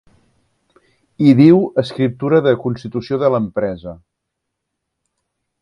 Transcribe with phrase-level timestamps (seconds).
[1.25, 3.97] Hi diu escriptura de constitució de l'empresa.